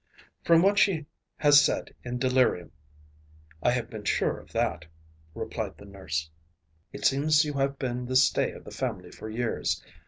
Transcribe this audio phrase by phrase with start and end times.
[0.43, 1.05] "From what she
[1.37, 2.71] has said in delirium
[3.61, 4.85] I have been sure of that,"
[5.35, 6.27] replied the nurse.
[6.91, 9.79] "It seems you have been the stay of the family for years.